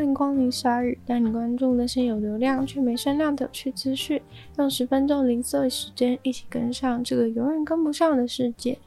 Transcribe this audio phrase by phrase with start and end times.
[0.00, 4.18] 欢迎光临鲨语，带你关注那些有流量却没声量的有趣资讯。
[4.56, 8.78] 用十分钟零碎时间，一起跟上这个永远跟不上的世界。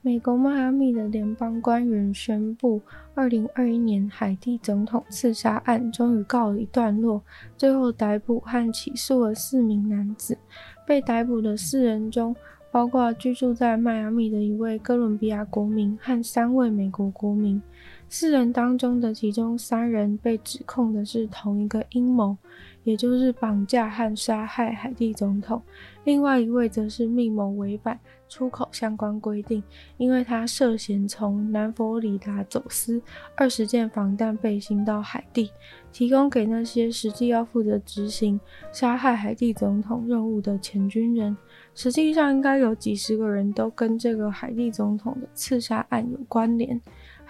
[0.00, 2.80] 美国迈阿密的联邦官员宣布，
[3.14, 7.22] 二零二一年海地总统刺杀案终于告一段落，
[7.58, 10.38] 最后逮捕和起诉了四名男子。
[10.86, 12.34] 被逮捕的四人中，
[12.72, 17.60] 包括居住在迈阿密的一位哥伦比亚国民和三位美国国民。
[18.08, 22.36] 四人当中的其中三人被指控的是同一个阴谋，
[22.84, 25.60] 也就是绑架和杀害海地总统。
[26.04, 29.62] 另外一位则是密谋违反出口相关规定，
[29.96, 33.02] 因为他涉嫌从南佛里达走私
[33.34, 35.50] 二十件防弹背心到海地，
[35.90, 38.38] 提供给那些实际要负责执行
[38.72, 41.36] 杀害海地总统任务的前军人。
[41.74, 46.80] 实际上，应该有几十个人都跟这个海地总统的刺杀案有关联。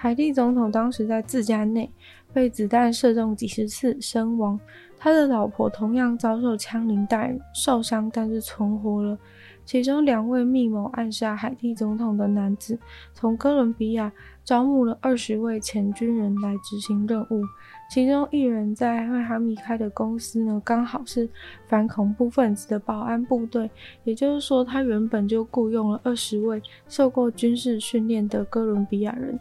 [0.05, 1.91] 海地总统当时在自家内
[2.31, 4.61] 被子弹射中几十次身亡，
[4.99, 9.17] 他的老婆同样遭受枪林弹雨受伤，但是存活了。
[9.65, 12.79] 其中两位密谋暗杀海地总统的男子，
[13.15, 14.13] 从哥伦比亚
[14.45, 17.43] 招募了二十位前军人来执行任务。
[17.91, 21.27] 其中一人在迈阿密开的公司呢，刚好是
[21.67, 23.71] 反恐怖分子的保安部队，
[24.05, 29.41] 也就是说，他原本就雇佣了二十位受过军事训练的哥伦比亚人。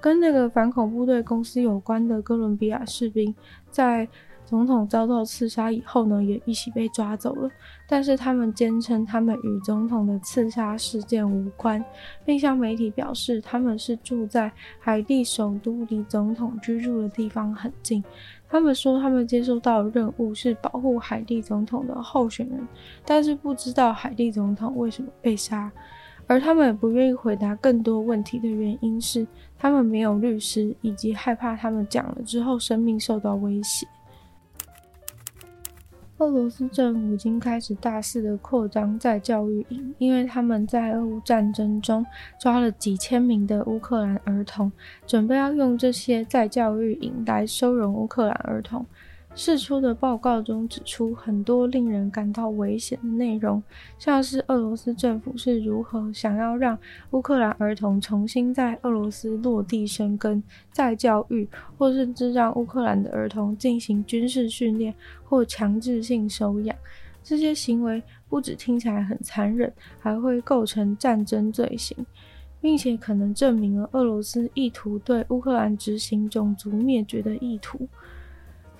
[0.00, 3.34] 跟那个反恐部队公司有关的哥伦比亚士兵，
[3.70, 4.08] 在
[4.46, 7.48] 总统遭到刺杀以后呢，也一起被抓走了。
[7.86, 11.84] 但是他们坚称他们与总统的刺杀事件无关，
[12.24, 18.02] 并向媒体表示他们是住在海地首都离总统居住的地方很近。
[18.48, 22.66] 他们说他们接受到的任务是保护海地总统的候选人，
[23.04, 25.70] 但是不知道海地总统为什么被杀。
[26.30, 29.26] 而他们也不愿意回答更多问题的原因是，
[29.58, 33.84] 他们没有律师，以及害怕他们讲了之后生命受到威胁。
[36.18, 42.06] 俄罗斯政府已经开始大肆的扩张再教育营，因为他们在俄乌战争中
[42.38, 44.70] 抓了几千名的乌克兰儿童，
[45.08, 48.86] 准备要用这些再教育营来收容乌克兰儿童。
[49.36, 53.62] 释出的报告中指出很多令人感到危险的内容，
[53.98, 56.76] 像是俄罗斯政府是如何想要让
[57.12, 60.42] 乌克兰儿童重新在俄罗斯落地生根、
[60.72, 61.48] 再教育，
[61.78, 66.76] 或甚至让乌克兰的儿童进行军事训练或强制性收养。
[67.22, 71.96] 这些行为不只听起来很残忍，还会构成战争罪行，
[72.60, 77.88] 并且可能证明了俄罗斯意图对乌克兰执行种族灭绝的意图。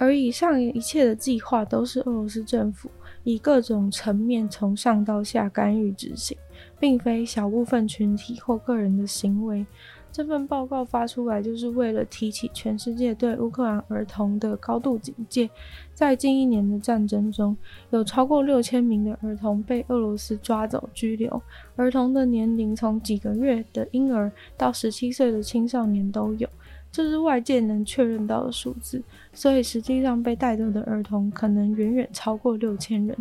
[0.01, 2.91] 而以上一切的计划都是俄罗斯政府
[3.23, 6.35] 以各种层面从上到下干预执行，
[6.79, 9.67] 并非小部分群体或个人的行为。
[10.11, 15.49] 这份报告发出来就是为了提起全世界对乌克兰儿童的高度警戒。
[15.93, 17.55] 在近一年的战争中，
[17.91, 21.41] 有超过六千名的儿童被俄罗斯抓走拘留，
[21.77, 26.49] 儿童的年龄从几个月的婴儿到十七岁的青少年都有。
[26.93, 29.03] 这是外界能确认到的数字，
[29.33, 33.17] 所以实际上被带走的儿童可能远远超过六千人。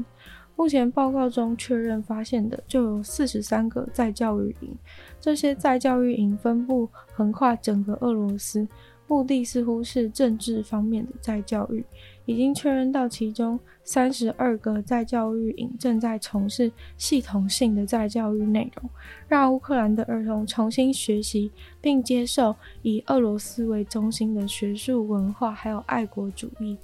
[0.56, 4.76] 目前报告中确认发现的就有四十三个在教育营，
[5.22, 8.68] 这些在教育营分布横跨整个俄罗斯。
[9.08, 11.84] 目的似乎是政治方面的在教育，
[12.30, 18.88] 已经确认到其中三十二个再教育营正在从事系统性的再教育内容，
[19.28, 21.52] 让乌克兰的儿童重新学习
[21.82, 26.78] 并接受以俄罗斯为中心的学术文化，还有爱国主义。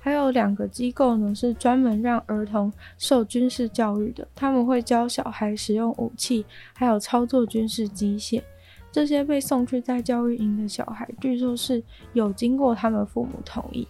[0.00, 6.44] 还有两个机构呢，是专门让儿童受军事教育的，他们会教小孩使用武器，
[6.74, 8.42] 还有操作军事机械。
[8.90, 11.82] 这些被送去再教育营的小孩，据说是
[12.14, 13.86] 有经过他们父母同意，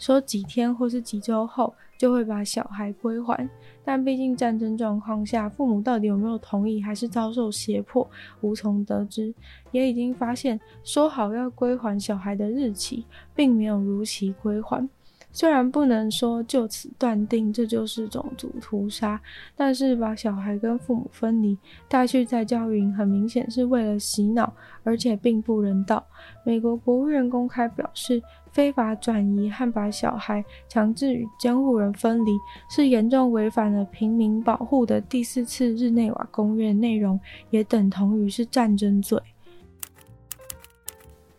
[0.00, 3.48] 说几天或是几周后就会把小孩归还。
[3.84, 8.08] 但毕竟战争状况下，父母到底有没有同意，还是遭受胁迫，
[8.40, 9.32] 无从得知。
[9.70, 13.04] 也已经发现，说好要归还小孩的日期，
[13.34, 14.88] 并没有如期归还。
[15.32, 19.20] 虽然不能说就此断定这就是种族屠杀，
[19.54, 21.56] 但是把小孩跟父母分离
[21.88, 26.04] 带去再教育，很明显是为了洗脑，而且并不人道。
[26.44, 32.32] 美国国务院公开表示，非法转移和把小孩强制与监护人分离，
[32.68, 37.18] 是严重违反了平民保护的第四次日内瓦公约内容，
[37.50, 39.16] 也等同于是战争罪。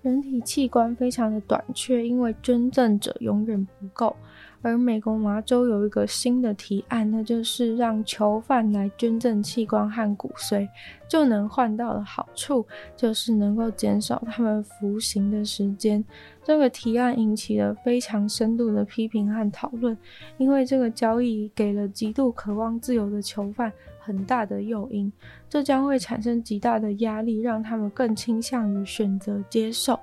[0.02, 4.16] 人体器官非常的短缺，因为捐赠者永远不够。
[4.64, 10.68] 而美国麻州有一个新的提案，那就是让囚犯来捐赠器官和骨髓，
[11.08, 12.64] 就能换到的好处
[12.96, 16.04] 就是能够减少他们服刑的时间。
[16.44, 19.98] 这个提案引起了非常深度的批评和讨论，
[20.38, 23.72] 因为这个交易给了极度渴望自由的囚犯
[24.12, 25.10] 很大的诱因，
[25.50, 29.98] 这将会产生极大的压力，让他们更倾向于选择接受，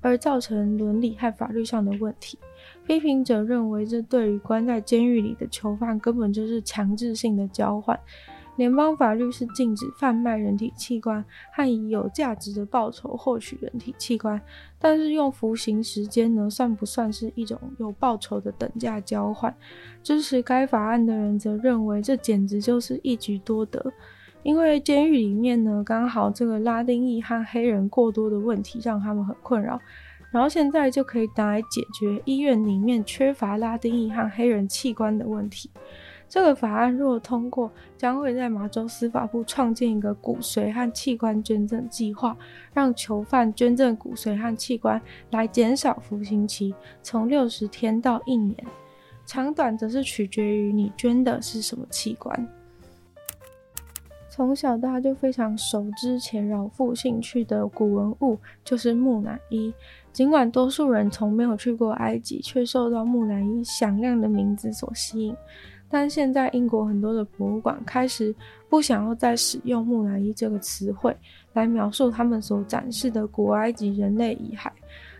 [0.00, 2.36] 而造成伦理和法律上的问题。
[2.84, 7.98] 批评者认为，这对于关在监狱里的囚犯根本就是强制性的交换。
[8.56, 14.40] 联邦法律是禁止贩卖人体器官和以有价值的报酬获取人体器官，
[14.78, 19.52] 但是用服刑时间呢，算不算是一种有报酬的等价交换？
[20.02, 23.92] 支持该法案的人则认为，这简直就是一举多得，
[24.44, 29.80] 因为监狱里面呢，刚好这个拉丁裔和黑人过多的问题让他们很困扰。
[30.30, 35.70] 然后现在就可以拿来解决医院里面缺乏拉丁裔和黑人器官的问题。
[36.28, 42.36] 这个法案若通过，将会在麻州司法部创建一个骨髓和器官捐赠计划，
[42.72, 45.00] 让囚犯捐赠骨髓和器官
[45.30, 48.56] 来减少服刑期，从六十天到一年。
[49.26, 52.46] 长短则是取决于你捐的是什么器官。
[54.28, 59.72] 从小大家就非常熟知且饶富兴趣的古文物就是木乃伊。
[60.12, 65.36] 尽管多数人从没有去过埃及，却受到木乃伊响亮的名字所吸引。
[65.94, 68.34] 但现在英国很多的博物馆开始
[68.68, 71.16] 不想要再使用木乃伊这个词汇
[71.52, 74.72] 来描述他们所展示的古埃及人类遗骸，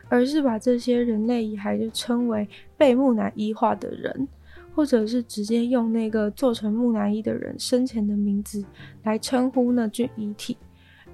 [0.09, 4.27] 而是把这些人类遗骸就称为被木乃伊化的人。
[4.75, 8.65] 或者是直接用那个做成木乃伊的人生前的名字
[9.05, 10.57] 来称呼那具遗体，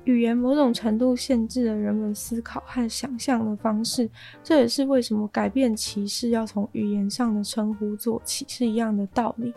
[0.05, 4.09] 语言某种程度限制了人们思考和想象的方式，
[4.43, 9.53] 这也是为什么改变歧视要从语言上的称呼做起是一样的道理。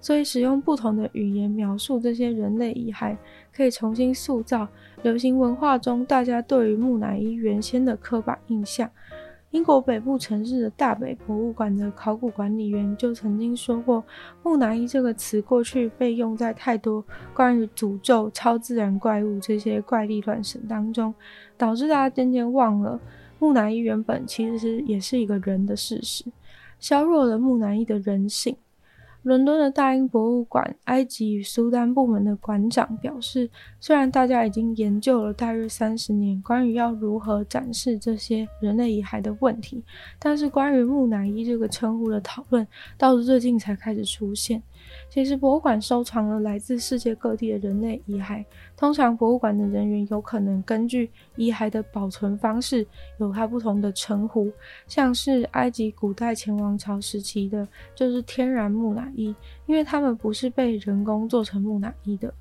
[0.00, 3.16] 所以，使用不同的语言描述这些人类遗骸，
[3.56, 4.68] 可以重新塑造
[5.02, 8.90] 流行文化中大家对于木乃伊原先的刻板印象。
[9.54, 14.02] 英国北部城市的大北博物馆的考古管理员就曾经说过
[14.42, 21.14] ，“木乃伊”这个词过去被用在太多关于诅咒、超自然怪物这些怪力乱神当中，
[21.56, 23.00] 导致大家渐渐忘了
[23.38, 26.24] 木乃伊原本其实是也是一个人的事实，
[26.80, 28.56] 削弱了木乃伊的人性。
[29.24, 33.48] 伦敦的大英博物馆埃及与苏丹部门的馆长表示，
[33.80, 39.82] 虽然大家已经研究了大约三十年关于要如何展示这些人类遗骸的问题，
[40.18, 42.68] 但是关于木乃伊这个称呼的讨论，
[42.98, 44.62] 到最近才开始出现。
[45.08, 48.44] 其实博物馆收藏了来自世界各地的人类遗骸，
[48.76, 52.86] 通常博物馆的人员有可能根据遗骸的保存方式
[53.18, 54.52] 有它不同的称呼，
[54.86, 59.34] 像是埃及古代前王朝时期的，就是天然木乃伊，
[59.66, 62.32] 因为他们不是被人工做成木乃伊的。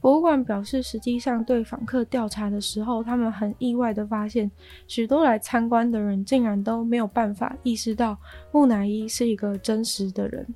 [0.00, 4.50] 博物馆表示，实际上对访客调查的时候，他们很意外地发现，
[4.88, 8.16] 许多来参观的人竟然都没有办法意识到
[8.50, 10.46] 木乃伊是一个真实的人。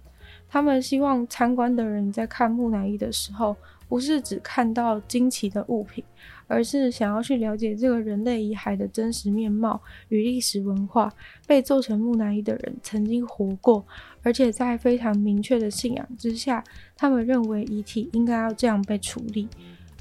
[0.49, 3.55] 他们希望参观的人在看木乃伊的时候，
[3.87, 6.03] 不是只看到惊奇的物品，
[6.47, 11.13] 而是想要去了解这个人类遗骸的真实面貌与历史文化。
[11.47, 13.85] 被做成木乃伊的人曾经活过，
[14.25, 16.65] 而且在非常明确的信仰之下，
[16.97, 19.49] 他们认为遗体应该要这样被处理。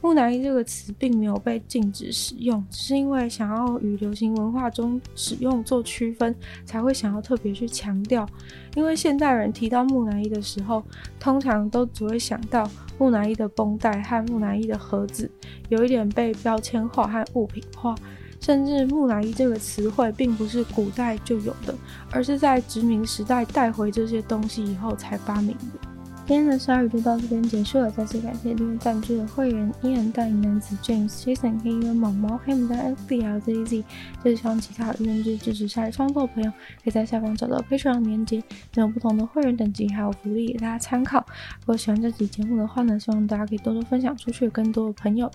[0.01, 8.27] 木乃伊这个词并没有被禁止使用，只是因为想要与流行文化中使用做区分，才会想要特别去强调。
[8.75, 10.83] 因为现代人提到木乃伊的时候，
[11.21, 15.31] 通常都只会想到木乃伊的绷带和木乃伊的盒子，
[15.69, 17.95] 有一点被标签化和物品化，
[18.43, 21.73] 甚至木乃伊这个词汇并不是古代就有的，
[22.11, 25.82] 而是在殖民时代带回这些东西以后才发明的。
[26.25, 33.83] 今天的鲨语就到这边结束了，再次感谢订阅赞助的会员：伊人、大影男子、James、Jason、黑衣人、毛毛、黑牡丹、F B、还有 ZZ。
[34.23, 36.49] 就是希望其他有愿意支持鲨鱼创作的朋友，
[36.81, 38.41] 可以在下方找到 Patreon 连结，
[38.75, 41.25] 有不同的会员等级还有福利给大家参考。
[41.59, 45.29] 如果喜欢这期节目的话呢，希望大家可以多多分享出去，更多的朋友，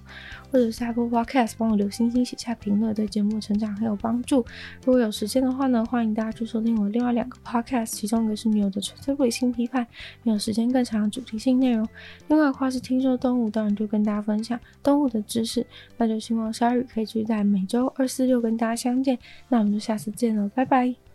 [0.51, 4.39] 或者是 Apple Podcast 帮我留星星、写下评论，对节目成长很有帮助。
[4.87, 9.87] 如果有时间的话呢，欢迎大家去收听我另外两个 Podcast，其中一个是女友的纯粹理性批判，
[10.23, 11.89] 没有时间更长主题性内容，
[12.29, 15.67] 另外的话是听说动物，当然就跟大家分享动物的知识。
[15.97, 19.19] 那就希望鲨鱼可以继续在每周二、四、六跟大家相见。
[19.49, 21.08] 那我们就下次见了，拜拜。